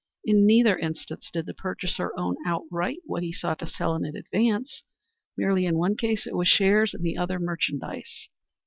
[0.25, 4.15] In neither instance did the purchaser own outright what he sought to sell at an
[4.15, 4.83] advance;
[5.37, 8.27] merely in one case it was shares, in the other merchandise.